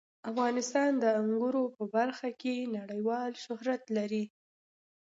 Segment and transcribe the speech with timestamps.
[0.31, 4.23] افغانستان د انګورو په برخه کې نړیوال شهرت لري.